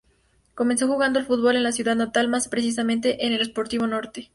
[0.55, 4.29] Comenzó jugando al fútbol en su ciudad natal, más precisamente en el Sportivo Norte.